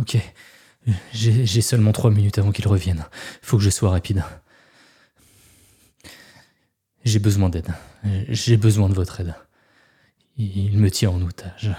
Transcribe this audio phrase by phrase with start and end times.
[0.00, 0.16] Ok.
[1.12, 3.04] J'ai seulement trois minutes avant qu'il revienne.
[3.42, 4.24] Faut que je sois rapide.
[7.04, 7.68] J'ai besoin d'aide.
[8.28, 9.34] J'ai besoin de votre aide.
[10.38, 11.70] Il me tient en otage.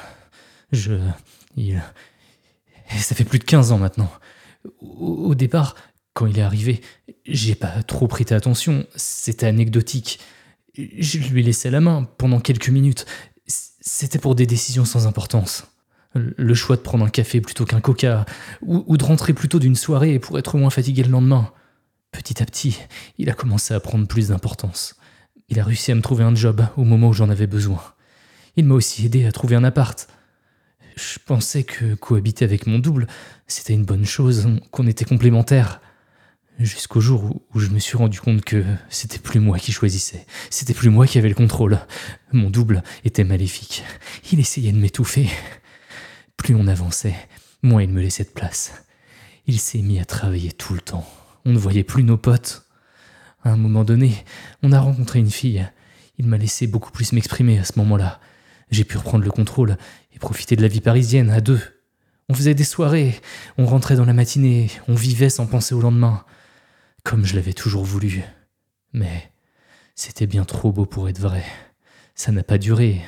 [0.71, 0.93] Je.
[1.57, 1.81] Il.
[2.95, 4.11] Ça fait plus de 15 ans maintenant.
[4.79, 5.75] Au départ,
[6.13, 6.81] quand il est arrivé,
[7.25, 8.85] j'ai pas trop prêté attention.
[8.95, 10.19] C'était anecdotique.
[10.75, 13.07] Je lui laissais la main pendant quelques minutes.
[13.47, 15.70] C'était pour des décisions sans importance.
[16.13, 18.25] Le choix de prendre un café plutôt qu'un coca,
[18.61, 21.51] ou, de rentrer plutôt d'une soirée pour être moins fatigué le lendemain.
[22.11, 22.77] Petit à petit,
[23.17, 24.95] il a commencé à prendre plus d'importance.
[25.47, 27.81] Il a réussi à me trouver un job au moment où j'en avais besoin.
[28.57, 30.07] Il m'a aussi aidé à trouver un appart.
[30.97, 33.07] Je pensais que cohabiter avec mon double,
[33.47, 35.79] c'était une bonne chose, qu'on était complémentaires.
[36.59, 40.73] Jusqu'au jour où je me suis rendu compte que c'était plus moi qui choisissais, c'était
[40.73, 41.79] plus moi qui avais le contrôle.
[42.33, 43.83] Mon double était maléfique.
[44.31, 45.29] Il essayait de m'étouffer.
[46.53, 47.15] On avançait,
[47.61, 48.73] moins il me laissait de place.
[49.47, 51.07] Il s'est mis à travailler tout le temps.
[51.45, 52.65] On ne voyait plus nos potes.
[53.43, 54.23] À un moment donné,
[54.61, 55.67] on a rencontré une fille.
[56.17, 58.19] Il m'a laissé beaucoup plus m'exprimer à ce moment-là.
[58.69, 59.77] J'ai pu reprendre le contrôle
[60.13, 61.59] et profiter de la vie parisienne à deux.
[62.29, 63.19] On faisait des soirées,
[63.57, 66.23] on rentrait dans la matinée, on vivait sans penser au lendemain,
[67.03, 68.23] comme je l'avais toujours voulu.
[68.93, 69.31] Mais
[69.95, 71.43] c'était bien trop beau pour être vrai.
[72.15, 73.01] Ça n'a pas duré.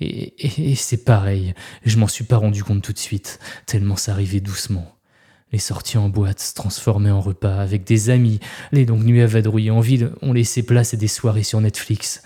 [0.00, 4.40] Et, c'est pareil, je m'en suis pas rendu compte tout de suite, tellement ça arrivait
[4.40, 4.94] doucement.
[5.52, 8.38] Les sorties en boîte se transformaient en repas avec des amis,
[8.70, 12.22] les longues nuits à vadrouiller en ville ont laissé place à des soirées sur Netflix.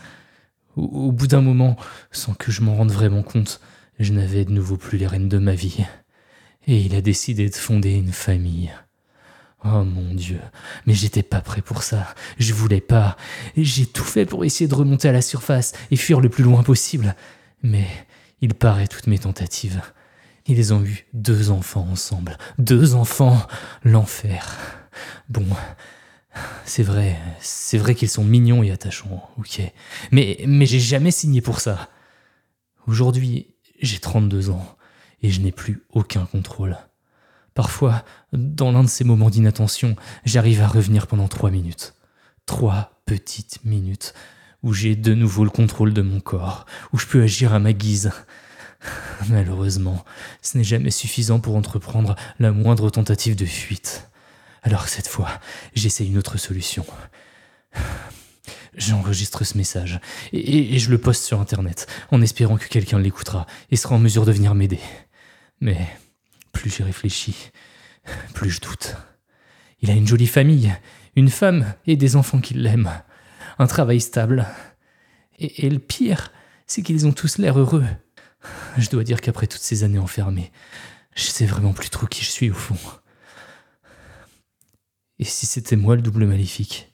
[0.76, 1.76] Au, au bout d'un moment,
[2.10, 3.60] sans que je m'en rende vraiment compte,
[3.98, 5.84] je n'avais de nouveau plus les rênes de ma vie.
[6.66, 8.72] Et il a décidé de fonder une famille.
[9.64, 10.40] Oh mon Dieu,
[10.86, 12.14] mais j'étais pas prêt pour ça.
[12.38, 13.16] Je voulais pas.
[13.56, 16.64] J'ai tout fait pour essayer de remonter à la surface et fuir le plus loin
[16.64, 17.14] possible.
[17.62, 17.86] Mais
[18.40, 19.80] il paraît toutes mes tentatives.
[20.46, 22.36] Ils ont eu deux enfants ensemble.
[22.58, 23.46] Deux enfants
[23.84, 24.58] L'enfer.
[25.28, 25.46] Bon.
[26.64, 29.60] C'est vrai, c'est vrai qu'ils sont mignons et attachants, ok.
[30.12, 31.90] Mais, mais j'ai jamais signé pour ça.
[32.86, 34.76] Aujourd'hui, j'ai 32 ans
[35.22, 36.78] et je n'ai plus aucun contrôle.
[37.54, 39.94] Parfois, dans l'un de ces moments d'inattention,
[40.24, 41.94] j'arrive à revenir pendant trois minutes.
[42.46, 44.14] Trois petites minutes
[44.62, 47.72] où j'ai de nouveau le contrôle de mon corps, où je peux agir à ma
[47.72, 48.10] guise.
[49.28, 50.04] Malheureusement,
[50.40, 54.10] ce n'est jamais suffisant pour entreprendre la moindre tentative de fuite.
[54.62, 55.28] Alors cette fois,
[55.74, 56.86] j'essaie une autre solution.
[58.76, 60.00] J'enregistre ce message
[60.32, 64.24] et, je le poste sur Internet en espérant que quelqu'un l'écoutera et sera en mesure
[64.24, 64.80] de venir m'aider.
[65.60, 65.78] Mais
[66.52, 67.50] plus j'y réfléchis,
[68.34, 68.96] plus je doute.
[69.80, 70.72] Il a une jolie famille,
[71.16, 73.02] une femme et des enfants qui l'aiment
[73.58, 74.46] un travail stable.
[75.38, 76.32] Et, le pire,
[76.66, 77.84] c'est qu'ils ont tous l'air heureux.
[78.78, 80.52] Je dois dire qu'après toutes ces années enfermées,
[81.14, 82.78] je sais vraiment plus trop qui je suis au fond.
[85.18, 86.91] Et si c'était moi le double maléfique?